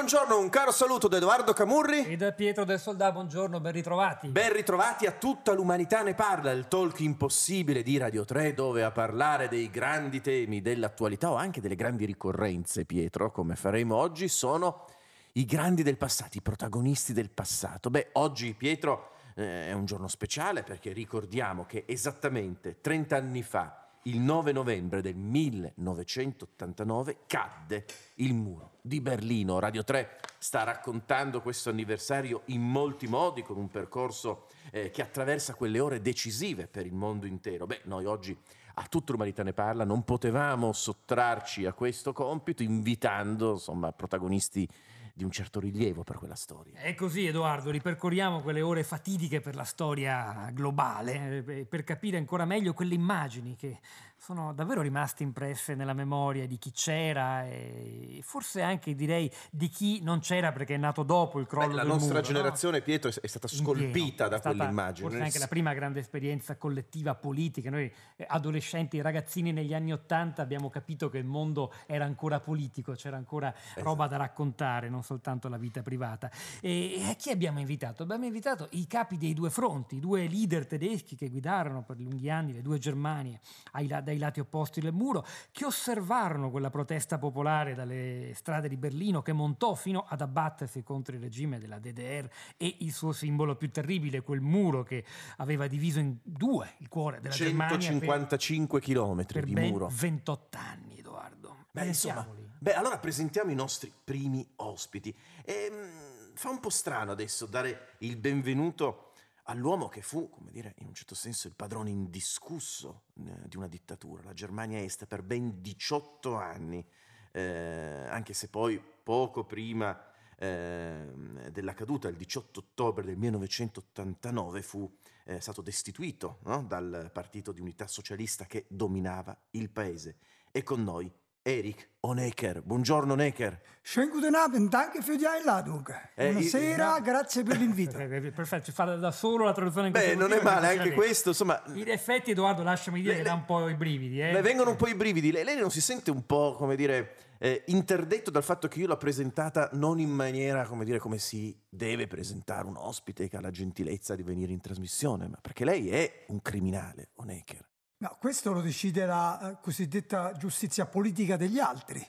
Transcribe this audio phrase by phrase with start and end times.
[0.00, 2.06] Buongiorno, un caro saluto da Edoardo Camurri.
[2.06, 4.28] E da Pietro del Soldà, buongiorno, ben ritrovati.
[4.28, 8.90] Ben ritrovati a tutta l'umanità ne parla, il talk impossibile di Radio 3 dove a
[8.92, 14.86] parlare dei grandi temi dell'attualità o anche delle grandi ricorrenze, Pietro, come faremo oggi, sono
[15.32, 17.90] i grandi del passato, i protagonisti del passato.
[17.90, 23.89] Beh, oggi Pietro eh, è un giorno speciale perché ricordiamo che esattamente 30 anni fa,
[24.04, 27.84] il 9 novembre del 1989, cadde
[28.16, 29.58] il muro di Berlino.
[29.58, 35.54] Radio 3 sta raccontando questo anniversario in molti modi, con un percorso eh, che attraversa
[35.54, 37.66] quelle ore decisive per il mondo intero.
[37.66, 38.34] Beh, noi oggi
[38.74, 44.66] a tutta l'umanità ne parla, non potevamo sottrarci a questo compito invitando insomma protagonisti
[45.14, 46.80] di un certo rilievo per quella storia.
[46.80, 52.44] È così, Edoardo, ripercorriamo quelle ore fatidiche per la storia globale, eh, per capire ancora
[52.44, 53.78] meglio quelle immagini che
[54.20, 60.02] sono davvero rimaste impresse nella memoria di chi c'era e forse anche direi di chi
[60.02, 62.84] non c'era perché è nato dopo il crollo Beh, la nostra muro, generazione, no?
[62.84, 65.08] Pietro, è stata scolpita da stata quell'immagine.
[65.08, 67.70] Forse anche la prima grande esperienza collettiva politica.
[67.70, 72.92] Noi eh, adolescenti, ragazzini negli anni Ottanta abbiamo capito che il mondo era ancora politico,
[72.92, 76.30] c'era ancora roba da raccontare, non soltanto la vita privata.
[76.60, 78.02] E a chi abbiamo invitato?
[78.02, 82.28] Abbiamo invitato i capi dei due fronti, i due leader tedeschi che guidarono per lunghi
[82.28, 83.40] anni le due Germanie
[83.72, 89.22] ai dai lati opposti del muro, che osservarono quella protesta popolare dalle strade di Berlino
[89.22, 93.70] che montò fino ad abbattersi contro il regime della DDR e il suo simbolo più
[93.70, 95.04] terribile, quel muro che
[95.36, 99.88] aveva diviso in due il cuore della Germania per, 155 chilometri per di muro.
[99.90, 101.56] 28 anni, Edoardo.
[101.70, 102.26] Beh, insomma,
[102.58, 105.14] beh, allora presentiamo i nostri primi ospiti.
[105.44, 109.09] Ehm, fa un po' strano adesso dare il benvenuto
[109.50, 113.66] all'uomo che fu, come dire, in un certo senso il padrone indiscusso eh, di una
[113.66, 116.86] dittatura, la Germania Est, per ben 18 anni,
[117.32, 120.00] eh, anche se poi poco prima
[120.38, 126.62] ehm, della caduta, il 18 ottobre del 1989, fu eh, stato destituito no?
[126.62, 130.18] dal partito di unità socialista che dominava il paese.
[130.52, 131.12] E con noi
[131.50, 132.62] Erich Honecker.
[132.62, 133.60] Buongiorno Honecker.
[133.82, 135.84] Schönen guten Abend, danke für die Einladung.
[136.14, 137.98] Eh, Buonasera, io- grazie per l'invito.
[137.98, 140.68] Eh, eh, Perfetto, ci fa da- solo la traduzione in Beh, questo non è male
[140.68, 141.60] anche questo, insomma...
[141.74, 144.20] In effetti, Edoardo, lasciami dire Le- che dà un po' i brividi.
[144.20, 144.32] Eh.
[144.32, 145.32] Le vengono un po' i brividi.
[145.32, 148.86] Lei, lei non si sente un po', come dire, eh, interdetto dal fatto che io
[148.86, 153.40] l'ho presentata non in maniera, come dire, come si deve presentare un ospite che ha
[153.40, 157.66] la gentilezza di venire in trasmissione, ma perché lei è un criminale, Honecker.
[158.02, 162.04] No, questo lo decide la eh, cosiddetta giustizia politica degli altri.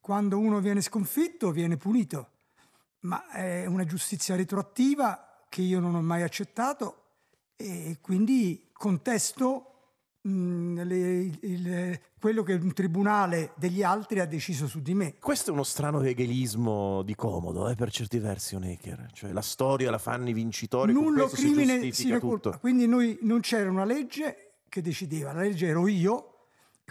[0.00, 2.28] Quando uno viene sconfitto, viene punito.
[3.00, 6.96] Ma è una giustizia retroattiva che io non ho mai accettato
[7.56, 9.64] e quindi contesto
[10.22, 15.16] mh, le- il- quello che un tribunale degli altri ha deciso su di me.
[15.18, 19.08] Questo è uno strano hegelismo di comodo, eh, per certi versi, Honecker.
[19.12, 22.18] Cioè, la storia la fanno i vincitori, con Nullo si crimine tutto.
[22.20, 22.58] culpa.
[22.58, 26.30] Quindi noi non c'era una legge che decideva, la legge ero io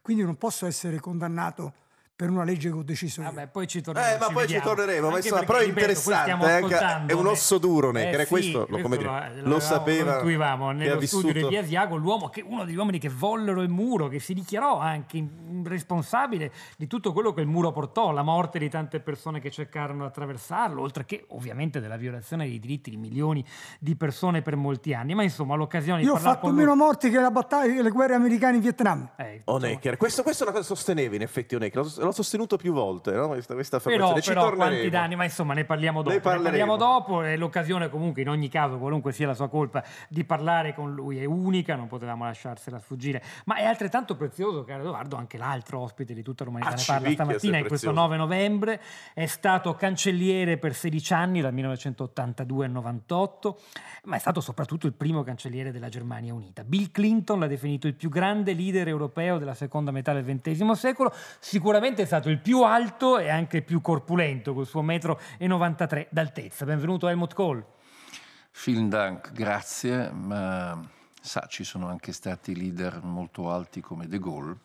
[0.01, 1.73] quindi non posso essere condannato
[2.19, 3.21] per una legge che ho deciso.
[3.21, 4.13] Vabbè, poi ci torneremo.
[4.15, 4.75] Eh, ma poi ci vediamo.
[4.75, 8.25] torneremo, ma perché, però è interessante, eh, è un eh, osso duro, Necker, eh e
[8.25, 11.61] sì, questo lo- come dire, lo l'avevamo- sapeva Lo intuivamo nello studio vissuto- di Via
[11.61, 15.25] Asiago, l'uomo che, uno degli uomini che vollero il muro, che si dichiarò anche
[15.63, 20.01] responsabile di tutto quello che il muro portò, la morte di tante persone che cercarono
[20.01, 23.45] di attraversarlo, oltre che ovviamente della violazione dei diritti di milioni
[23.79, 25.15] di persone per molti anni.
[25.15, 27.81] Ma insomma, l'occasione di Io ho parlare fatto con meno lui- morti che la battaglia,
[27.81, 29.09] le guerre americane in Vietnam.
[29.15, 29.95] Eh, insomma, Honecker.
[29.97, 33.27] Questo, questo è una cosa sosteneva in effetti Honecker, l'ho, sostenuto più volte, no?
[33.27, 34.37] questa, questa Però, affermazione.
[34.37, 34.75] Però torneremo.
[34.75, 36.15] quanti danni, ma insomma ne parliamo dopo.
[36.15, 39.83] Ne Ne, parliamo dopo e l'occasione comunque in ogni caso, qualunque sia la sua colpa,
[40.07, 43.23] di parlare con lui è unica, non potevamo lasciarsela sfuggire.
[43.45, 47.09] Ma è altrettanto prezioso, caro Edoardo, anche l'altro ospite di tutta l'umanità Ah, ne parla
[47.11, 48.07] stamattina, è in questo prezioso.
[48.07, 48.81] 9 novembre,
[49.13, 53.59] è stato cancelliere per 16 anni, dal 1982 al 98,
[54.05, 56.63] ma è stato soprattutto il primo cancelliere della Germania Unita.
[56.63, 61.13] Bill Clinton l'ha definito il più grande leader europeo della seconda metà del XX secolo,
[61.39, 66.07] sicuramente è stato il più alto e anche più corpulento, col suo metro e 93
[66.09, 66.65] d'altezza.
[66.65, 67.65] Benvenuto Helmut Kohl.
[68.63, 70.79] Vielen Dank, grazie, ma
[71.21, 74.57] sa, ci sono anche stati leader molto alti come De Gaulle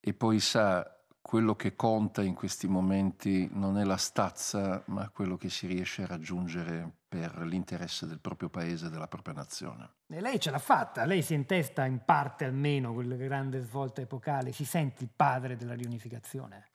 [0.00, 5.36] e poi sa, quello che conta in questi momenti non è la stazza, ma quello
[5.36, 9.88] che si riesce a raggiungere per l'interesse del proprio paese e della propria nazione.
[10.06, 14.52] E lei ce l'ha fatta, lei si intesta in parte almeno quella grande svolta epocale,
[14.52, 16.68] si sente il padre della riunificazione?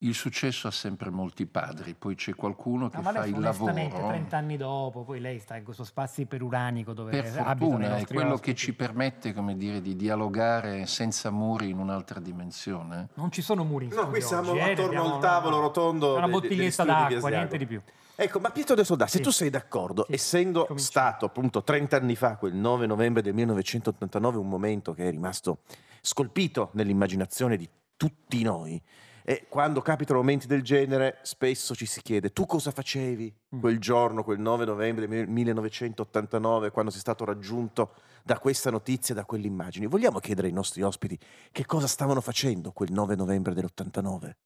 [0.00, 3.94] Il successo ha sempre molti padri, poi c'è qualcuno che No, ma fa il onestamente
[3.94, 4.12] lavoro.
[4.12, 7.96] 30 anni dopo, poi lei sta in questo spazio iperuranico dove Per abitano i fortuna
[7.96, 8.50] è quello ospiti.
[8.50, 13.08] che ci permette, come dire, di dialogare senza muri in un'altra dimensione.
[13.14, 16.16] Non ci sono muri in No, qui siamo oggi, eh, attorno abbiamo al tavolo rotondo
[16.16, 17.80] Una bottiglietta d'acqua, niente di più.
[18.20, 19.22] Ecco, ma Pietro De Soldà, se Sì.
[19.22, 20.80] tu sei d'accordo, Sì, essendo cominciamo.
[20.80, 25.58] stato appunto 30 anni fa, quel 9 novembre del 1989, un momento che è rimasto
[26.00, 28.82] scolpito nell'immaginazione di tutti noi,
[29.22, 33.60] e quando capitano momenti del genere, spesso ci si chiede: tu cosa facevi Mm.
[33.60, 37.92] quel giorno, quel 9 novembre del 1989, quando sei stato raggiunto
[38.24, 39.86] da questa notizia, da quelle immagini?
[39.86, 41.16] Vogliamo chiedere ai nostri ospiti
[41.52, 44.36] che cosa stavano facendo quel 9 novembre dell'89?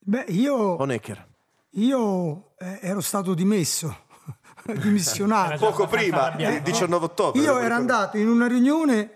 [0.00, 1.26] Beh, io, Honecker.
[1.72, 3.96] Io eh, ero stato dimesso,
[4.80, 5.56] dimissionato.
[5.58, 7.40] Poco prima, il 19 ottobre.
[7.40, 9.10] Io ero andato in una riunione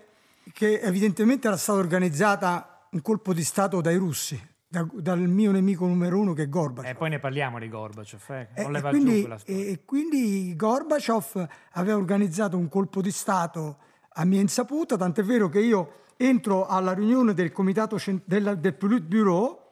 [0.53, 5.85] che evidentemente era stata organizzata un colpo di Stato dai russi, da- dal mio nemico
[5.87, 6.91] numero uno che è Gorbaciov.
[6.91, 9.39] E poi ne parliamo di Gorbaciov, eh, E- non e quindi, storia.
[9.45, 13.77] e- quindi Gorbaciov aveva organizzato un colpo di Stato
[14.15, 19.71] a mia insaputa, tant'è vero che io entro alla riunione del comitato del, del Politburo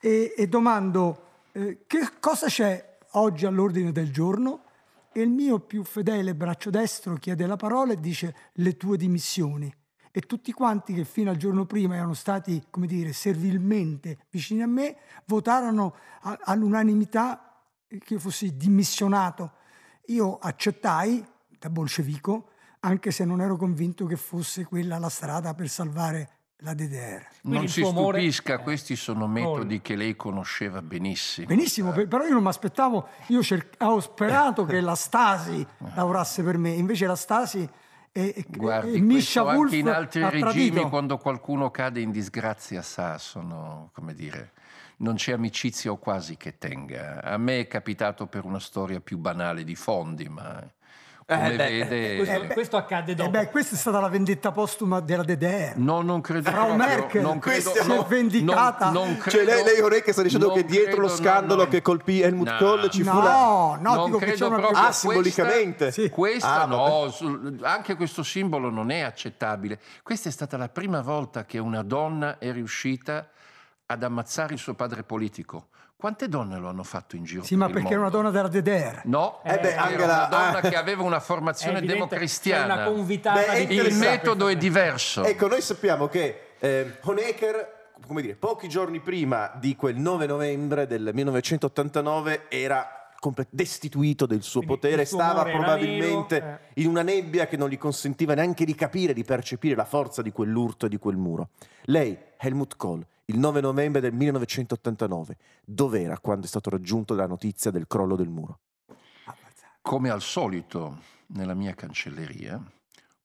[0.00, 1.24] e, e domando
[1.56, 4.64] eh, che cosa c'è oggi all'ordine del giorno
[5.10, 9.74] e il mio più fedele braccio destro chiede la parola e dice le tue dimissioni.
[10.10, 14.66] E tutti quanti che fino al giorno prima erano stati, come dire, servilmente vicini a
[14.66, 19.52] me, votarono all'unanimità che io fossi dimissionato.
[20.08, 21.26] Io accettai
[21.58, 22.50] da bolscevico,
[22.80, 27.22] anche se non ero convinto che fosse quella la strada per salvare la DDR.
[27.42, 31.46] Quindi non si amore- stupisca, eh, questi sono metodi che lei conosceva benissimo.
[31.46, 36.42] Benissimo, per- però io non mi aspettavo, io cer- avevo sperato che la Stasi lavorasse
[36.42, 37.68] per me, invece la Stasi
[38.12, 42.80] e, e- Guardi, e Misha Wolf anche in altri regimi, quando qualcuno cade in disgrazia,
[42.80, 44.52] sa, sono, come dire,
[44.98, 47.22] non c'è amicizia o quasi che tenga.
[47.22, 50.66] A me è capitato per una storia più banale di fondi, ma
[51.26, 52.16] come Eh, beh, vede...
[52.18, 53.30] Questo, beh, questo accadde E dopo.
[53.30, 55.72] beh, questa è stata la vendetta postuma della DDR.
[55.76, 58.90] No, non credo Frau proprio, Merkel, non credo, questa si è no, vendicata.
[58.90, 61.64] non- non Cioè, lei, credo- lei Orecchia sta dicendo non che dietro lo credo, scandalo
[61.64, 62.56] no, che colpì Helmut no.
[62.58, 63.30] Kohl ci fu No, la...
[63.80, 65.90] no, non dico che c'è credo una proprio Ah, questa- simbolicamente?
[65.90, 66.08] Sì.
[66.10, 69.80] Questa Ah, no, sul- anche questo simbolo non è accettabile.
[70.04, 73.28] Questa è stata la prima volta che una donna è riuscita
[73.86, 75.68] ad ammazzare il suo padre politico.
[75.98, 77.42] Quante donne lo hanno fatto in giro?
[77.42, 79.00] Sì, per ma il perché era una donna della DDR.
[79.04, 80.60] No, Eh beh, era Angela- una donna ah.
[80.60, 82.74] che aveva una formazione democristiana.
[82.74, 85.24] una convitata Beh, Il metodo è diverso.
[85.24, 90.86] Ecco, noi sappiamo che eh, Honecker, come dire, pochi giorni prima di quel 9 novembre
[90.86, 92.90] del 1989 era
[93.48, 97.70] destituito del suo Quindi potere, suo stava era probabilmente nero, in una nebbia che non
[97.70, 101.48] gli consentiva neanche di capire, di percepire la forza di quell'urto e di quel muro.
[101.84, 107.70] Lei, Helmut Kohl, il 9 novembre del 1989, dov'era quando è stato raggiunto la notizia
[107.70, 108.60] del crollo del muro?
[109.86, 112.60] come al solito nella mia cancelleria,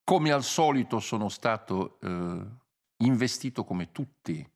[0.03, 2.45] come al solito sono stato eh,
[2.98, 4.48] investito come tutti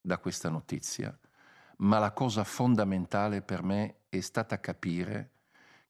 [0.00, 1.16] da questa notizia,
[1.78, 5.30] ma la cosa fondamentale per me è stata capire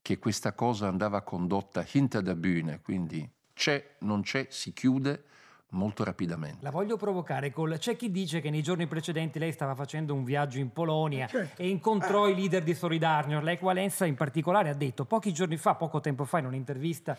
[0.02, 5.24] che questa cosa andava condotta hinter der Bühne, quindi c'è, non c'è, si chiude
[5.70, 6.58] molto rapidamente.
[6.60, 7.76] La voglio provocare col...
[7.78, 11.60] C'è chi dice che nei giorni precedenti lei stava facendo un viaggio in Polonia Certo.
[11.60, 13.42] e incontrò i leader di Solidarność.
[13.42, 17.16] Lech Walenza in particolare ha detto pochi giorni fa, poco tempo fa in un'intervista,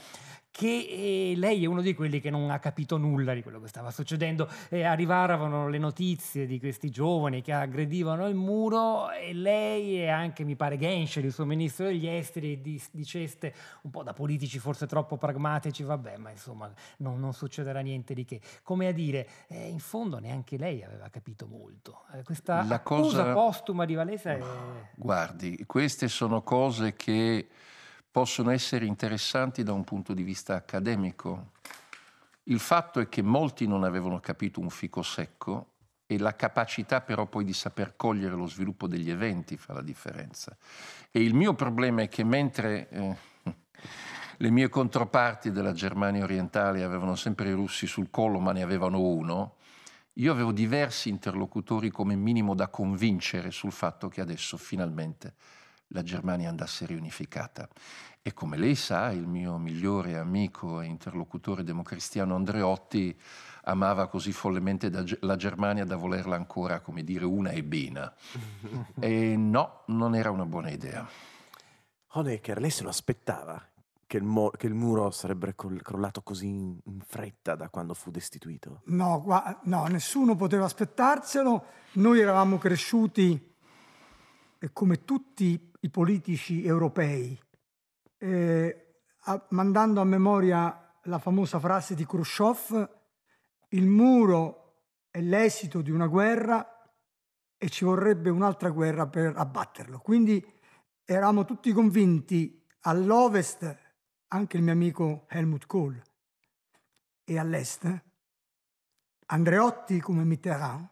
[0.57, 3.67] che eh, lei è uno di quelli che non ha capito nulla di quello che
[3.67, 4.49] stava succedendo.
[4.69, 10.43] E arrivavano le notizie di questi giovani che aggredivano il muro e lei e anche,
[10.43, 14.87] mi pare, Genscher, il suo ministro degli esteri, di- diceste un po' da politici forse
[14.87, 18.41] troppo pragmatici, vabbè, ma insomma non, non succederà niente di che.
[18.63, 22.01] Come a dire, eh, in fondo neanche lei aveva capito molto.
[22.15, 24.41] Eh, questa La accusa cosa- postuma di Valesa è...
[24.95, 27.47] Guardi, queste sono cose che
[28.11, 31.51] possono essere interessanti da un punto di vista accademico.
[32.43, 35.73] Il fatto è che molti non avevano capito un fico secco
[36.05, 40.57] e la capacità però poi di saper cogliere lo sviluppo degli eventi fa la differenza.
[41.11, 43.15] E il mio problema è che mentre eh,
[44.37, 49.01] le mie controparti della Germania orientale avevano sempre i russi sul collo, ma ne avevano
[49.01, 49.55] uno,
[50.13, 55.35] io avevo diversi interlocutori come minimo da convincere sul fatto che adesso finalmente
[55.89, 57.67] la Germania andasse riunificata.
[58.21, 63.17] E come lei sa, il mio migliore amico e interlocutore democristiano Andreotti
[63.63, 64.89] amava così follemente
[65.21, 68.13] la Germania da volerla ancora, come dire, una e bena.
[68.99, 71.07] E no, non era una buona idea.
[72.11, 73.61] Honecker, lei se lo aspettava
[74.05, 77.93] che il, mo- che il muro sarebbe col- crollato così in, in fretta da quando
[77.93, 78.81] fu destituito?
[78.85, 81.65] No, gua- no, nessuno poteva aspettarselo.
[81.93, 83.55] Noi eravamo cresciuti
[84.59, 87.39] eh, come tutti i politici europei,
[88.17, 92.89] eh, a- mandando a memoria la famosa frase di Khrushchev,
[93.69, 96.77] il muro è l'esito di una guerra
[97.57, 99.99] e ci vorrebbe un'altra guerra per abbatterlo.
[99.99, 100.43] Quindi
[101.03, 103.77] eravamo tutti convinti all'ovest,
[104.27, 106.01] anche il mio amico Helmut Kohl,
[107.23, 108.03] e all'est,
[109.27, 110.87] Andreotti come Mitterrand,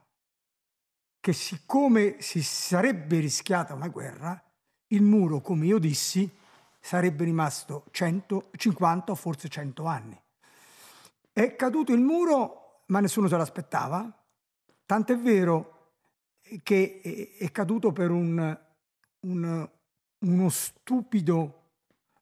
[1.20, 4.45] che siccome si sarebbe rischiata una guerra,
[4.88, 6.30] il muro, come io dissi,
[6.80, 10.20] sarebbe rimasto 150 o forse 100 anni.
[11.32, 14.10] È caduto il muro, ma nessuno se l'aspettava,
[14.86, 15.72] tant'è vero
[16.62, 18.58] che è, caduto per un,
[19.22, 19.70] un-
[20.20, 21.64] uno stupido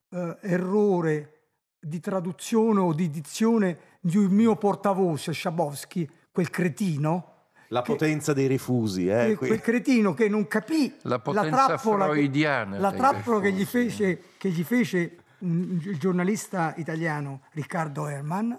[0.08, 1.30] eh, errore
[1.78, 7.33] di traduzione o di dizione di un mio portavoce, Schabowski, quel cretino,
[7.74, 9.34] La Che- potenza dei rifusi, eh?
[9.36, 14.22] quel cretino che non capì La potenza trappola, che- freudiana la trappola che gli fece,
[14.38, 18.56] che gli fece un gi- giornalista italiano, Riccardo Herman,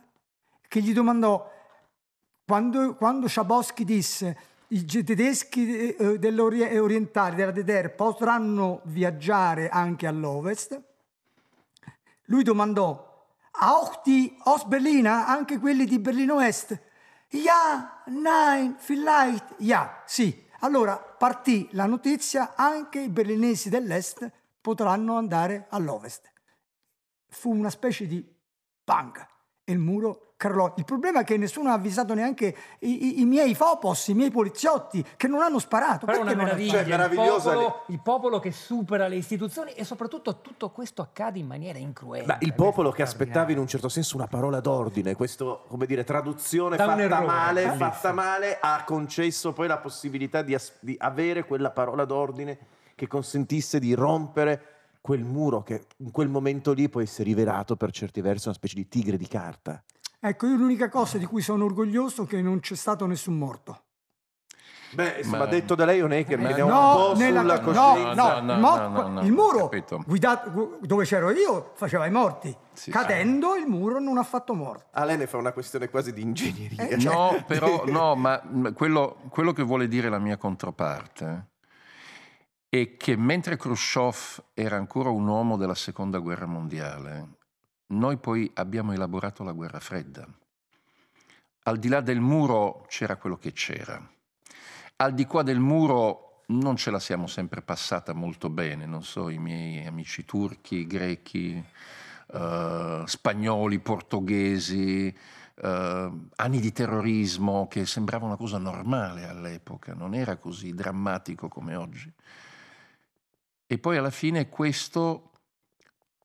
[0.67, 1.49] che gli domandò
[2.45, 10.77] quando, quando Schabowski disse i tedeschi eh, dell'orientale, della DDR, potranno viaggiare anche all'ovest,
[12.25, 13.13] lui domandò
[13.61, 16.77] auch die Ostberliner, anche quelli di Berlino Est?
[17.29, 20.43] Ja, nein, vielleicht, ja, sì.
[20.59, 26.31] Allora partì la notizia, anche i berlinesi dell'est potranno andare all'ovest.
[27.27, 28.25] Fu una specie di
[28.83, 29.27] bang
[29.63, 30.73] e il muro crollò.
[30.77, 34.31] Il problema è che nessuno ha avvisato neanche i, i- i miei fopos, i miei
[34.31, 36.05] poliziotti, che non hanno sparato.
[36.05, 39.15] Però è Perché una non hanno- Cioè, il, meravigliosa popolo, il popolo che supera le
[39.15, 42.27] istituzioni e soprattutto tutto questo accade in maniera incruenta.
[42.27, 43.67] Ma il Questo popolo che aspettava in un straordinario.
[43.69, 47.91] certo senso una parola d'ordine, questo, come dire, traduzione Da un fatta male, bellissimo.
[47.91, 52.57] fatta male, ha concesso poi la possibilità di, as- di avere quella parola d'ordine
[52.95, 54.61] che consentisse di rompere
[55.01, 58.55] quel muro che in quel momento lì poi si è rivelato per certi versi una
[58.55, 59.83] specie di tigre di carta.
[60.27, 63.81] Ecco, io l'unica cosa di cui sono orgoglioso è che non c'è stato nessun morto.
[64.93, 68.39] Beh, insomma, Ma- detto da lei Honecker, Ma- vediamo No, un po' nella- sulla coscienza.
[68.39, 69.69] no, No, no, mo- no, no, no, il muro
[70.05, 72.55] guidato- gu- dove c'ero io faceva i morti.
[72.73, 74.85] Sì, Cadendo il muro non ha fatto morti.
[74.91, 76.87] Ah, lei ne fa una questione quasi di ingegneria.
[76.87, 81.49] Eh, cioè- No, però no, ma ma quello, quello che vuole dire la mia controparte
[82.69, 87.29] è che mentre Khrushchev era ancora un uomo della seconda guerra mondiale,
[87.87, 90.27] noi poi abbiamo elaborato la guerra fredda.
[91.63, 94.01] Al di là del muro c'era quello che c'era.
[94.97, 99.29] Al di qua del muro non ce la siamo sempre passata molto bene, non so,
[99.29, 101.63] i miei amici turchi, grechi,
[102.33, 105.15] eh, spagnoli, portoghesi,
[105.55, 111.75] eh, anni di terrorismo che sembrava una cosa normale all'epoca, non era così drammatico come
[111.75, 112.11] oggi.
[113.67, 115.31] E poi alla fine questo,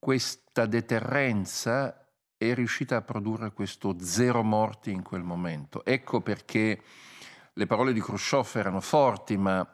[0.00, 2.04] questa deterrenza
[2.37, 5.85] è riuscita a produrre questo zero morti in quel momento.
[5.85, 6.80] Ecco perché
[7.52, 9.64] le parole di Khrushchev erano forti, ma,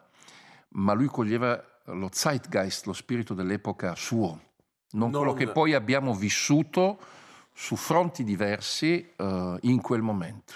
[0.69, 4.41] ma lui coglieva lo zeitgeist, lo spirito dell'epoca suo,
[4.91, 6.99] non, quello Non- che poi abbiamo vissuto
[7.53, 10.55] su fronti diversi eh, in quel momento.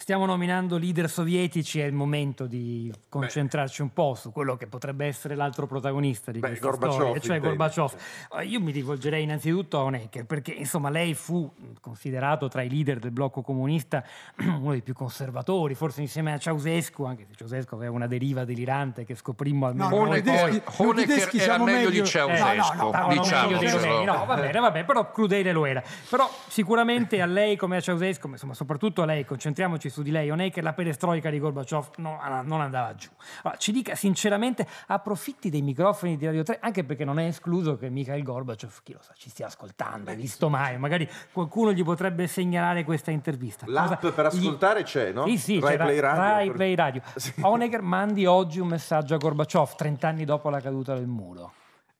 [0.00, 5.04] Stiamo nominando leader sovietici, è il momento di concentrarci un po' su quello che potrebbe
[5.04, 7.94] essere l'altro protagonista di Beh, questa Gorbaciov, storia, cioè Gorbaciov.
[8.38, 11.52] Eh, Io mi rivolgerei innanzitutto a Honecker, perché insomma lei fu
[11.82, 14.02] considerato tra i leader del blocco comunista
[14.40, 19.04] uno dei più conservatori, forse insieme a Ceausescu, anche se Ceausescu aveva una deriva delirante
[19.04, 20.62] che scoprimmo almeno No, no, noi poi.
[20.78, 23.58] Honecker era siamo meglio di meglio- Ceausescu, Eh, no, no, meglio diciamocelo.
[23.58, 24.04] dei rumeni.
[24.06, 25.82] No, va bene, va bene, però crudele lo era.
[26.08, 30.10] Però sicuramente a lei come a Ceausescu, ma insomma soprattutto a lei, concentriamoci su di
[30.10, 33.08] lei, Honecker, la perestroica di Gorbaciov no- non andava giù.
[33.42, 37.76] Allora, ci dica sinceramente, approfitti dei microfoni di Radio 3, anche perché non è escluso
[37.76, 41.84] che Mikhail Gorbaciov, chi lo sa, ci stia ascoltando, hai visto mai, magari qualcuno gli
[41.84, 43.66] potrebbe segnalare questa intervista.
[43.68, 45.26] L'app Cosa- per gli- ascoltare c'è, no?
[45.26, 46.20] Sì, sì, Rai Play Radio.
[46.22, 47.02] Rai Play Radio.
[47.16, 47.34] Sì.
[47.40, 51.52] Honecker mandi oggi un messaggio a Gorbaciov, 30 anni dopo la caduta del muro.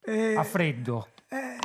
[0.03, 1.09] Eh, A freddo.
[1.29, 1.59] eh,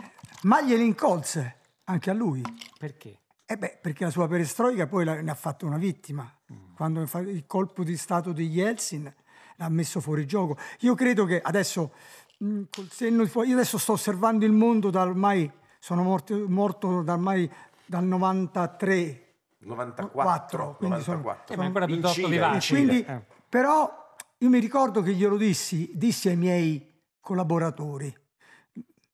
[0.44, 2.42] ma gliele incolse anche a lui.
[2.78, 3.20] Perché?
[3.48, 6.30] Eh beh, perché la sua perestroica poi la- ne ha fatto una vittima.
[6.76, 9.14] Quando fa il colpo di Stato di Yeltsin
[9.58, 10.58] l'ha messo fuori gioco.
[10.80, 11.94] Io credo che adesso,
[12.40, 15.50] mh, col senno di fuoco, io adesso sto osservando il mondo da ormai,
[15.80, 17.50] sono morto, morto da ormai
[17.86, 19.22] dal 93.
[19.60, 21.46] 94, Quattro, quindi sono- 94.
[21.48, 23.22] Siamo ancora In piuttosto E quindi, Eh.
[23.50, 28.16] però, io mi ricordo che glielo dissi, dissi ai miei collaboratori,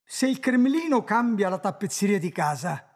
[0.04, 2.91] se il Cremlino cambia la tappezzeria di casa,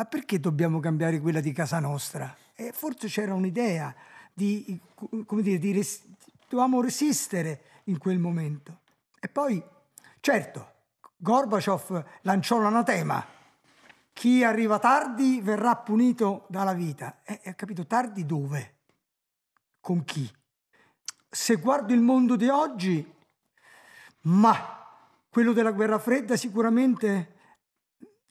[0.00, 2.34] ma perché dobbiamo cambiare quella di casa nostra?
[2.54, 3.94] E forse c'era un'idea
[4.32, 4.80] di,
[5.26, 6.06] come dire, di res-
[6.48, 8.80] dovevamo resistere in quel momento.
[9.20, 9.62] E poi,
[10.20, 10.72] certo,
[11.18, 13.22] Gorbaciov lanciò l'anatema.
[14.14, 17.20] Chi arriva tardi verrà punito dalla vita.
[17.22, 18.76] E, e capito, tardi dove?
[19.80, 20.26] Con chi?
[21.28, 23.06] Se guardo il mondo di oggi,
[24.22, 24.78] ma
[25.28, 27.39] quello della guerra fredda sicuramente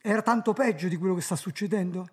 [0.02, 2.08] era tanto peggio di quello che sta succedendo.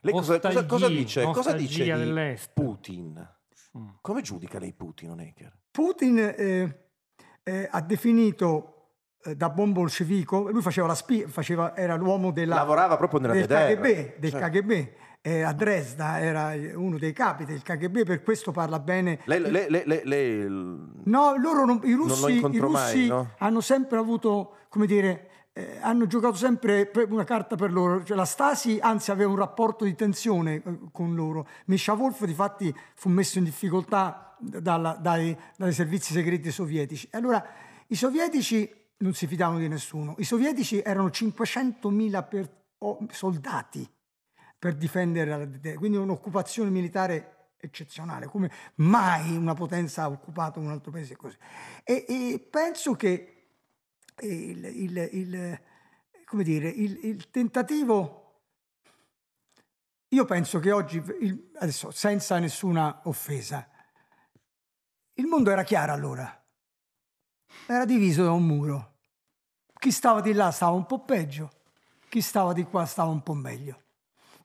[0.00, 2.38] Lei cosa, cosa, cosa dice, cosa dice di.
[2.52, 3.28] Putin?
[3.78, 3.88] Mm.
[4.00, 5.56] Come giudica lei Putin, Onecker?
[5.70, 6.88] Putin eh,
[7.42, 12.56] eh, ha definito eh, da buon bolscevico, lui faceva la spia, faceva, era l'uomo della,
[12.56, 13.76] Lavorava proprio nella del.
[13.76, 14.46] KGB, del Certo.
[14.60, 14.92] KGB.
[15.22, 19.20] eh, a Dresda era uno dei capi del KGB, per questo parla bene.
[19.24, 23.06] Lei, lei- lei- lei- lei- No, loro non- i lo russi, i incontrò mai, russi
[23.06, 23.30] no?
[23.38, 28.02] hanno sempre avuto, come dire, eh, hanno giocato sempre una carta per loro.
[28.04, 31.46] Cioè, la Stasi, anzi, aveva un rapporto di tensione eh, con loro.
[31.66, 37.08] Misha Wolf, difatti, fu messo in difficoltà dalla- dai, dai servizi segreti sovietici.
[37.12, 37.44] Allora,
[37.86, 40.14] i sovietici non si fidavano di nessuno.
[40.18, 43.88] I sovietici erano 500.000 per- o- soldati
[44.58, 50.90] per difendere la quindi un'occupazione militare eccezionale, come mai una potenza ha occupato un altro
[50.90, 51.36] paese così.
[51.84, 53.41] E, e penso che
[54.20, 55.60] il, il- il-
[56.24, 58.18] come dire, il, tentativo,
[60.08, 63.66] io penso che oggi, il- adesso senza nessuna offesa,
[65.14, 66.44] il mondo era chiaro allora,
[67.66, 68.90] era diviso da un muro.
[69.78, 71.50] Chi stava di là stava un po' peggio,
[72.08, 73.80] chi stava di qua stava un po' meglio.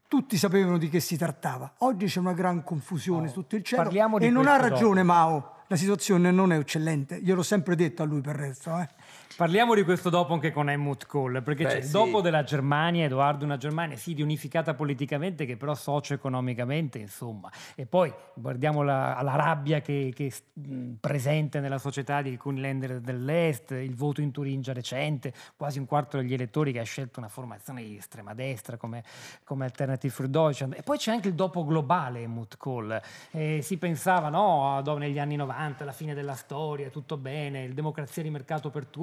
[0.08, 1.74] Tutti sapevano di che si trattava.
[1.80, 3.84] Oggi c'è una gran confusione su tutto il cielo
[4.26, 5.56] e non ha ragione Mao.
[5.68, 8.78] La situazione non è eccellente, gliel'ho sempre detto a lui per il resto.
[8.80, 8.88] Eh.
[9.38, 11.92] Parliamo di questo dopo anche con Helmut Kohl, perché Beh, c'è il sì.
[11.92, 17.52] dopo della Germania, Edoardo, una Germania sì riunificata politicamente, che però socio-economicamente, insomma.
[17.76, 22.62] E poi guardiamo la, la rabbia che, che è mh, presente nella società di alcuni
[22.62, 27.20] länder dell'Est, il voto in Turingia recente, quasi un quarto degli elettori che ha scelto
[27.20, 29.04] una formazione di estrema destra come,
[29.44, 30.74] come Alternative für Deutschland.
[30.74, 33.00] E poi c'è anche il dopo globale, Helmut Kohl.
[33.30, 38.24] Eh, si pensava, no, negli anni 90, la fine della storia, tutto bene, il democrazia
[38.24, 38.96] di mercato per tutti,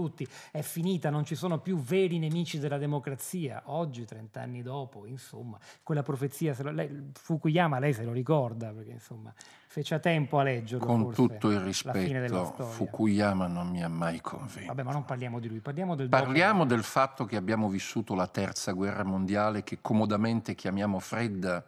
[0.50, 3.62] è finita, non ci sono più veri nemici della democrazia.
[3.66, 8.72] Oggi, 30 anni dopo, insomma, quella profezia, se lo- lei- Fukuyama lei se lo ricorda,
[8.72, 9.32] perché insomma
[9.66, 10.86] fece a tempo a leggerlo.
[10.86, 12.44] Con forse, tutto il rispetto.
[12.44, 14.66] Fukuyama non mi ha mai convinto.
[14.66, 16.22] Vabbè, ma non parliamo di lui, parliamo del dopo.
[16.22, 21.64] Parliamo del fatto che abbiamo vissuto la terza guerra mondiale che comodamente chiamiamo fredda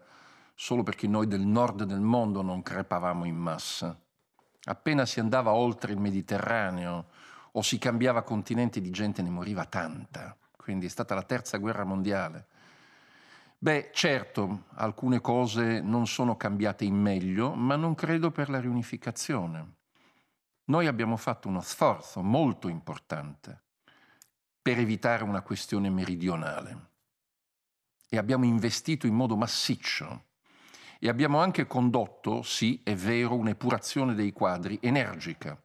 [0.55, 3.99] solo perché noi del nord del mondo non crepavamo in massa.
[4.69, 7.07] Appena si andava oltre il Mediterraneo
[7.57, 10.37] o si cambiava continente di gente ne moriva tanta.
[10.57, 12.47] Quindi è stata la terza guerra mondiale.
[13.59, 19.75] Beh, certo, alcune cose non sono cambiate in meglio, ma non credo per la riunificazione.
[20.65, 23.63] Noi abbiamo fatto uno sforzo molto importante
[24.61, 26.91] per evitare una questione meridionale
[28.09, 30.25] e abbiamo investito in modo massiccio
[30.99, 35.59] e abbiamo anche condotto, sì, è vero, un'epurazione dei quadri energica.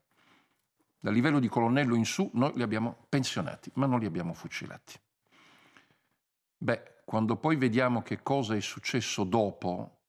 [1.04, 5.00] Dal livello di colonnello in su noi li abbiamo pensionati, ma non li abbiamo fucilati.
[6.58, 10.02] Beh, quando poi vediamo che cosa è successo dopo,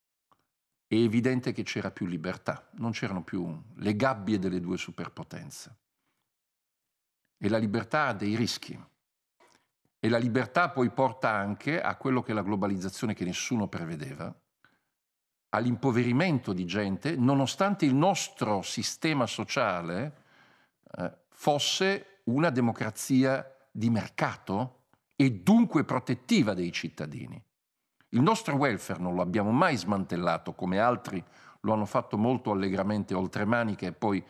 [0.87, 5.77] è evidente che c'era più libertà, non c'erano più le gabbie delle due superpotenze.
[7.39, 8.79] E la libertà ha dei rischi.
[9.99, 14.31] E la libertà poi porta anche a quello che è la globalizzazione che nessuno prevedeva,
[15.49, 20.21] all'impoverimento di gente, nonostante il nostro sistema sociale
[20.97, 27.43] eh, fosse una democrazia di mercato e dunque protettiva dei cittadini.
[28.11, 31.25] Il nostro welfare non lo abbiamo mai smantellato come altri
[31.61, 34.23] lo hanno fatto molto allegramente oltre maniche e poi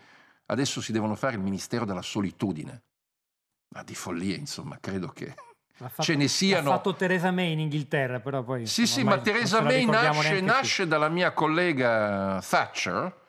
[0.47, 2.83] adesso si devono fare il Ministero della Solitudine.
[3.75, 5.35] Ma di follia, insomma, credo che
[5.73, 6.69] fatto- ce ne siano...
[6.69, 8.67] L'ha fatto Theresa May in Inghilterra, però poi...
[8.67, 13.21] Sì, sì, ma Theresa la May nasce, nasce dalla mia collega Thatcher,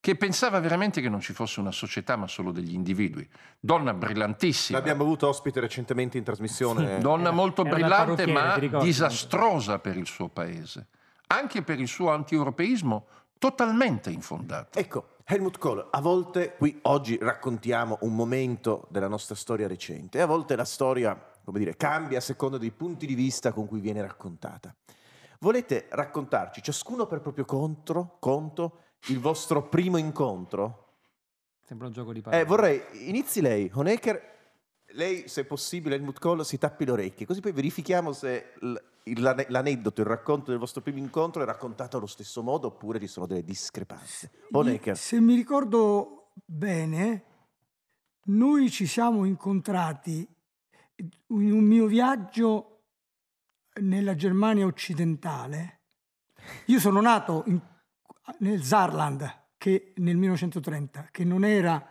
[0.00, 3.28] che pensava veramente che non ci fosse una società ma solo degli individui.
[3.58, 6.98] Donna brillantissima, L'abbiamo avuto ospite recentemente in trasmissione.
[7.00, 10.86] donna molto brillante ma disastrosa per il suo paese,
[11.28, 13.06] anche per il suo anti-europeismo
[13.38, 14.78] totalmente infondato.
[14.78, 20.20] Ecco, Helmut Kohl, a volte qui oggi raccontiamo un momento della nostra storia recente e
[20.20, 23.80] a volte la storia, come dire, cambia a seconda dei punti di vista con cui
[23.80, 24.72] viene raccontata.
[25.40, 30.84] Volete raccontarci, ciascuno per proprio contro, conto, il vostro primo incontro?
[31.62, 32.42] Sembra un gioco di parole.
[32.42, 34.34] Eh, vorrei, inizi lei, Honecker,
[34.90, 38.54] lei, se possibile, Helmut Kohl, si tappi le orecchie, così poi verifichiamo se
[39.04, 43.26] l'aneddoto, il racconto del vostro primo incontro è raccontato allo stesso modo oppure ci sono
[43.26, 44.30] delle discrepanze.
[44.50, 44.96] Honecker.
[44.96, 47.24] Se mi ricordo bene,
[48.24, 50.26] noi ci siamo incontrati
[50.96, 52.84] in un mio viaggio
[53.80, 55.80] nella Germania occidentale.
[56.66, 57.60] Io sono nato in-
[58.38, 61.84] nel Saarland che nel 1930, che non era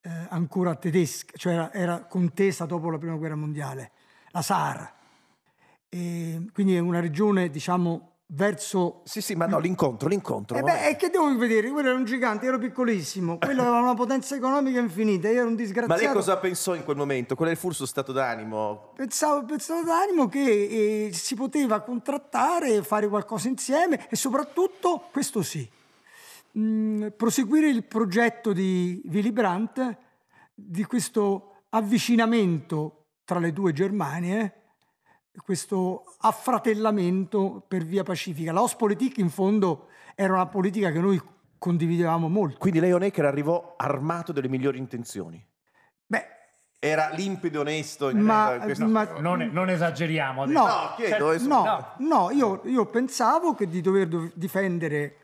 [0.00, 3.92] eh, ancora tedesca, cioè era, era contesa dopo la prima guerra mondiale,
[4.30, 4.94] la Saar.
[5.88, 10.56] E quindi è una regione, diciamo, verso Sì, sì, ma no, l'incontro, l'incontro.
[10.56, 11.70] eh beh, e che devo vedere?
[11.70, 13.38] Quello era un gigante, ero piccolissimo.
[13.38, 15.28] Quello aveva una potenza economica infinita.
[15.28, 16.00] Io ero un disgraziato.
[16.00, 17.34] Ma lei cosa pensò in quel momento?
[17.34, 18.92] Qual è il suo stato d'animo?
[18.94, 25.68] Pensavo, pensavo d'animo che eh, si poteva contrattare, fare qualcosa insieme e soprattutto, questo sì,
[26.52, 29.96] mh, proseguire il progetto di Willy Brandt
[30.54, 34.59] di questo avvicinamento tra le due Germanie,
[35.44, 38.52] questo affratellamento per via pacifica.
[38.52, 41.20] La Ostpolitik in fondo era una politica che noi
[41.58, 42.58] condividevamo molto.
[42.58, 45.44] Quindi lei Honecker arrivò armato delle migliori intenzioni.
[46.06, 46.26] Beh,
[46.78, 48.08] Era limpido e onesto.
[48.08, 50.58] in- ma, in questo- ma- Non, non esageriamo adesso.
[50.58, 52.30] No, No, chiedo, eh, no, no.
[52.30, 55.16] io, io pensavo che di dover dov- difendere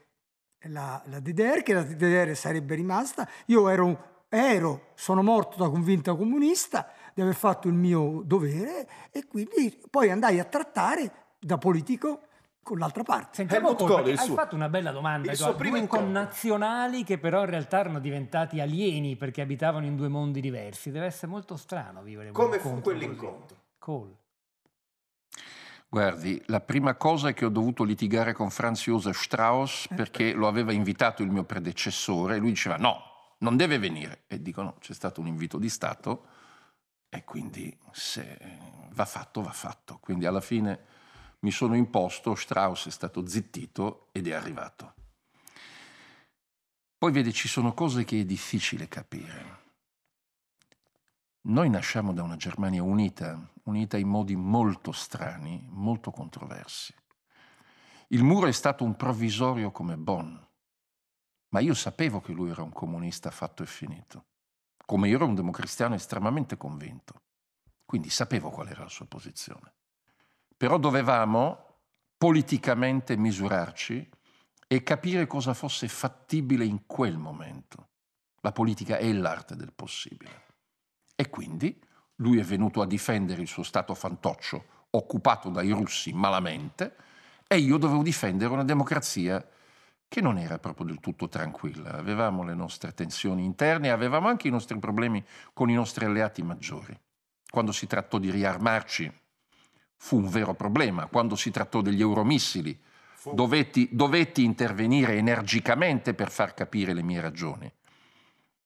[0.68, 3.26] la, la DDR, che la DDR sarebbe rimasta.
[3.46, 9.26] Io ero, ero, sono morto da convinta comunista di aver fatto il mio dovere e
[9.26, 12.24] quindi poi andai a trattare da politico
[12.62, 13.36] con l'altra parte.
[13.36, 15.30] Sentiamo Helmut Kohl, hai suo- fatto una bella domanda.
[15.30, 16.06] il suo primo Due incontro.
[16.08, 20.90] connazionali che però in realtà erano diventati alieni perché abitavano in due mondi diversi.
[20.90, 23.56] Deve essere molto strano vivere un Come fu quell'incontro?
[23.78, 24.14] Kohl.
[25.88, 30.48] Guardi, la prima cosa è che ho dovuto litigare con Franz Josef Strauss perché lo
[30.48, 33.00] aveva invitato il mio predecessore e lui diceva no,
[33.38, 34.24] non deve venire.
[34.26, 36.34] E dico no, c'è stato un invito di Stato
[37.16, 38.38] e quindi se
[38.92, 39.98] va fatto, va fatto.
[39.98, 40.84] Quindi alla fine
[41.40, 44.94] mi sono imposto, Strauss è stato zittito ed è arrivato.
[46.98, 49.64] Poi vede, ci sono cose che è difficile capire.
[51.42, 56.92] Noi nasciamo da una Germania unita, unita in modi molto strani, molto controversi.
[58.08, 60.34] Il muro è stato un provvisorio come Bonn,
[61.50, 64.24] ma io sapevo che lui era un comunista fatto e finito,
[64.86, 67.20] come io ero un democristiano estremamente convinto,
[67.84, 69.74] quindi sapevo qual era la sua posizione.
[70.56, 71.80] Però dovevamo
[72.16, 74.08] politicamente misurarci
[74.66, 77.88] e capire cosa fosse fattibile in quel momento.
[78.40, 80.44] La politica è l'arte del possibile.
[81.14, 81.78] E quindi
[82.16, 86.96] lui è venuto a difendere il suo stato fantoccio, occupato dai russi malamente,
[87.46, 89.46] e io dovevo difendere una democrazia
[90.16, 91.92] che non era proprio del tutto tranquilla.
[91.92, 96.98] Avevamo le nostre tensioni interne avevamo anche i nostri problemi con i nostri alleati maggiori.
[97.50, 99.12] Quando si trattò di riarmarci
[99.96, 101.04] fu un vero problema.
[101.04, 102.80] Quando si trattò degli euromissili
[103.30, 107.70] dovetti, dovetti intervenire energicamente per far capire le mie ragioni.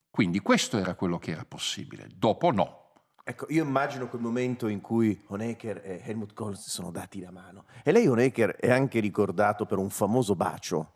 [0.08, 2.06] Quindi questo era quello che era possibile.
[2.14, 2.92] Dopo no.
[3.24, 7.32] Ecco, io immagino quel momento in cui Honecker e Helmut Kohl si sono dati la
[7.32, 7.64] mano.
[7.82, 10.92] E lei, Honecker, è anche ricordato per un famoso bacio.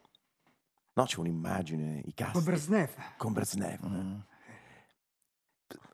[0.95, 2.33] No, c'è un'immagine, i casti.
[2.35, 2.91] Con Brezhnev.
[3.17, 3.87] Con Brezhnev.
[3.87, 4.15] Mm.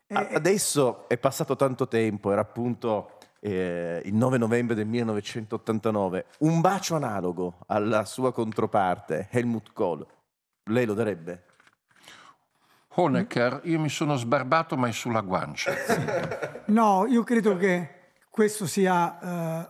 [0.06, 6.26] Eh, Adesso è passato tanto tempo, era appunto eh, il 9 novembre del 1989.
[6.40, 10.06] Un bacio analogo alla sua controparte, Helmut Kohl,
[10.64, 11.44] lei lo darebbe?
[12.92, 15.72] Honecker, io mi sono sbarbato ma è sulla guancia.
[16.70, 19.66] No, io credo che questo sia eh,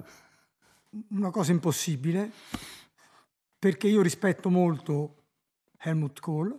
[1.12, 2.30] una cosa impossibile,
[3.58, 5.19] perché io rispetto molto
[5.82, 6.58] Helmut Kohl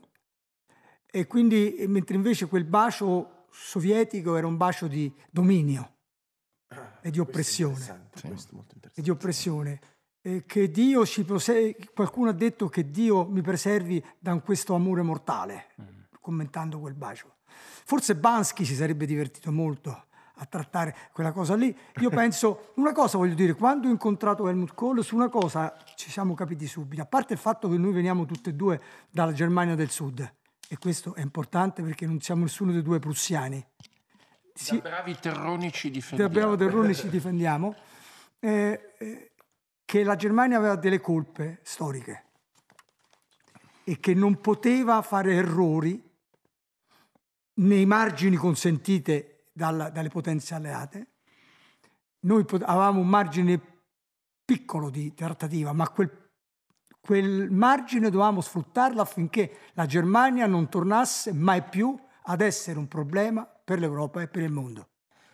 [1.06, 5.98] e quindi, mentre invece quel bacio sovietico era un bacio di dominio
[7.02, 7.74] e di oppressione.
[7.74, 9.02] Interessante, questo è molto e interessante.
[9.02, 9.82] di oppressione.
[10.22, 15.02] E che Dio ci prose- qualcuno ha detto che Dio mi preservi da questo amore
[15.02, 15.72] mortale,
[16.22, 17.40] commentando quel bacio.
[17.84, 20.06] Forse Bansky si sarebbe divertito molto
[20.41, 21.75] a trattare quella cosa lì.
[21.99, 26.10] Io penso, una cosa voglio dire, quando ho incontrato Helmut Kohl, su una cosa ci
[26.10, 29.75] siamo capiti subito, a parte il fatto che noi veniamo tutti e due dalla Germania
[29.75, 30.34] del Sud,
[30.67, 33.63] e questo è importante perché non siamo nessuno dei due prussiani.
[34.54, 36.34] Sì, Da bravi terroni ci da difendiamo.
[36.34, 37.75] Bravo Terroni ci difendiamo,
[38.39, 39.32] eh, eh,
[39.86, 42.25] che la Germania aveva delle colpe storiche
[43.84, 46.10] e che non poteva fare errori
[47.54, 51.08] nei margini consentite dalla- dalle potenze alleate.
[52.22, 53.60] Noi pot- avevamo un margine
[54.46, 56.10] piccolo di trattativa, ma quel,
[57.00, 63.46] quel margine dovevamo sfruttarlo affinché la Germania non tornasse mai più ad essere un problema
[63.46, 64.88] per l'Europa e per il mondo.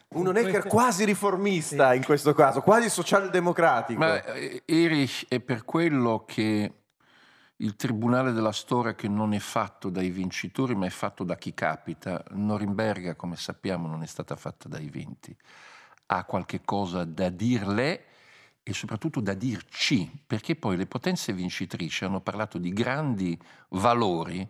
[0.09, 3.99] Un Honecker quasi riformista in questo caso, quasi socialdemocratico.
[3.99, 6.71] Ma eh, Erich è per quello che
[7.57, 11.53] il Tribunale della Storia, che non è fatto dai vincitori, ma è fatto da chi
[11.53, 15.35] capita, Norimberga, come sappiamo, non è stata fatta dai vinti,
[16.07, 18.05] ha qualche cosa da dirle
[18.61, 23.39] e soprattutto da dirci, perché poi le potenze vincitrici hanno parlato di grandi
[23.69, 24.47] valori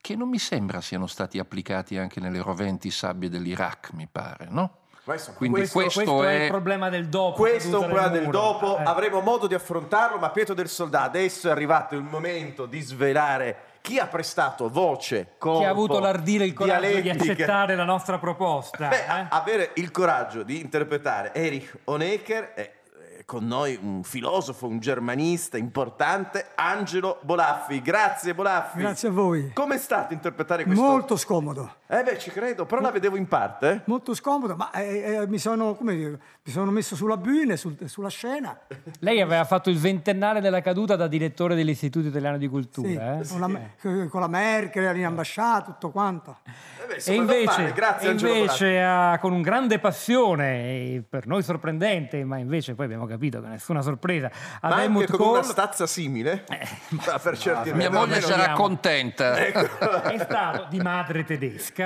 [0.00, 4.86] che non mi sembra siano stati applicati anche nelle roventi sabbie dell'Iraq, mi pare, no?
[5.14, 6.42] Insomma, Quindi questo- questo, Questo è è...
[6.44, 7.36] il problema del dopo.
[7.36, 8.82] Questo è un problema del dopo, Eh.
[8.84, 13.56] avremo modo di affrontarlo, ma Pietro del Soldà, adesso è arrivato il momento di svelare
[13.80, 17.84] chi ha prestato voce, corpo, Chi ha avuto l'ardire e il coraggio di accettare la
[17.84, 18.88] nostra proposta.
[18.88, 19.26] Beh, eh?
[19.30, 22.72] avere il coraggio di interpretare Erich Honecker è
[23.18, 27.82] è con noi un filosofo, un germanista importante, Angelo Bolaffi.
[27.82, 28.78] Grazie Bolaffi.
[28.78, 29.50] Grazie a voi.
[29.52, 30.80] Come è stato interpretare questo?
[30.80, 31.74] Molto scomodo.
[31.90, 33.70] Eh beh, ci credo, però la vedevo in parte.
[33.70, 33.80] eh.
[33.86, 36.10] Molto scomodo, ma eh, eh, mi, sono, come dire,
[36.42, 38.58] mi sono messo sulla bühne, sul- sulla scena.
[39.00, 43.20] Lei aveva fatto il ventennale della caduta da direttore dell'Istituto Italiano di Sì, Cultura.
[43.20, 43.26] eh?
[43.26, 46.40] con, la, con la Merkel, in ambasciata, tutto quanto.
[46.44, 52.22] Eh beh, E invece, grazie e invece ha- con un grande passione, per noi sorprendente,
[52.22, 55.44] ma invece poi abbiamo capito che nessuna sorpresa, Ma ad anche Helmut con una Kohl
[55.44, 56.44] stazza simile,
[57.06, 58.06] Ma per certi Mia versi.
[58.06, 59.36] moglie sarà contenta.
[59.36, 61.76] è stato di madre tedesca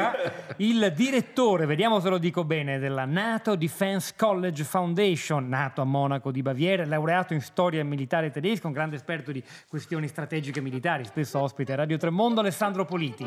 [0.57, 6.31] il direttore, vediamo se lo dico bene, della NATO Defense College Foundation, nato a Monaco
[6.31, 11.39] di Baviera, laureato in storia militare tedesca, un grande esperto di questioni strategiche militari, spesso
[11.39, 13.25] ospite a Radio Tremondo, Alessandro Politi.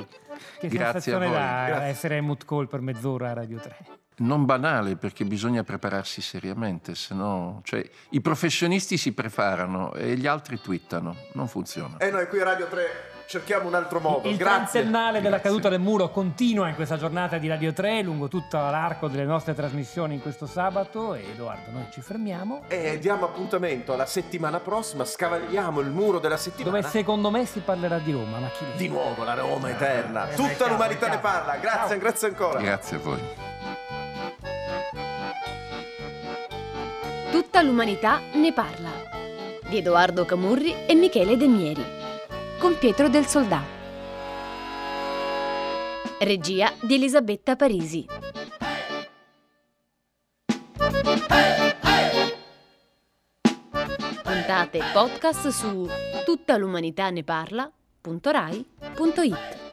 [0.59, 1.87] Che Grazie a sensazione Grazie.
[1.87, 3.77] essere Helmut Kohl per mezz'ora a Radio 3?
[4.17, 7.59] Non banale perché bisogna prepararsi seriamente, se no...
[7.63, 11.97] Cioè, I professionisti si preparano e gli altri twittano, non funziona.
[11.97, 14.27] E noi qui a Radio 3 cerchiamo un altro modo.
[14.29, 14.81] Il Grazie.
[14.81, 15.49] trentennale della Grazie.
[15.49, 19.53] caduta del muro continua in questa giornata di Radio 3, lungo tutto l'arco delle nostre
[19.53, 21.13] trasmissioni in questo sabato.
[21.15, 22.63] E Edoardo, noi ci fermiamo.
[22.67, 26.77] E diamo appuntamento alla settimana prossima, scavagliamo il muro della settimana.
[26.77, 28.77] Dove secondo me si parlerà di Roma, ma chi lo?
[28.77, 30.29] Di nuovo la Roma eterna.
[30.29, 31.55] Eh, Tutta l'umanità ne parla.
[31.57, 31.97] Grazie, Ciao.
[31.99, 32.59] grazie ancora.
[32.59, 33.19] Grazie a voi.
[37.31, 38.89] Tutta l'umanità ne parla.
[39.67, 42.03] Di Edoardo Camurri e Michele Demieri.
[42.65, 43.63] Con Pietro del Soldà.
[46.19, 48.07] Regia di Elisabetta Parisi.
[54.23, 55.87] Puntate podcast su
[56.25, 59.64] tuttalumanità ne parla.rai.it